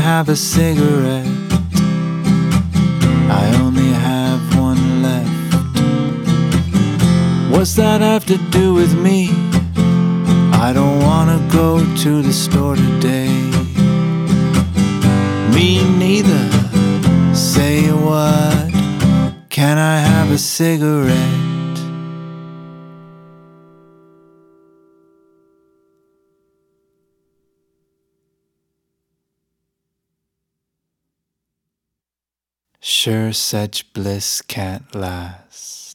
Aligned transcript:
have 0.00 0.28
a 0.30 0.36
cigarette? 0.36 1.26
I 3.28 3.44
only 3.62 3.92
have 3.92 4.40
one 4.58 5.02
left. 5.02 5.54
What's 7.50 7.74
that 7.76 8.00
have 8.00 8.24
to 8.26 8.38
do 8.50 8.74
with 8.74 8.94
me? 8.94 9.28
I 10.66 10.72
don't 10.72 11.00
wanna 11.00 11.38
go 11.52 11.78
to 11.96 12.22
the 12.22 12.32
store 12.32 12.76
today. 12.76 13.28
Me 15.54 15.84
neither. 15.98 16.44
Say 17.34 17.90
what? 17.92 18.72
Can 19.50 19.76
I 19.76 19.98
have 19.98 20.30
a 20.30 20.38
cigarette? 20.38 21.49
Sure, 32.82 33.32
such 33.32 33.90
bliss 33.92 34.42
can't 34.42 34.94
last. 34.94 35.89